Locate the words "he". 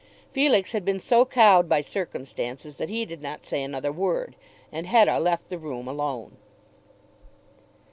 2.89-3.05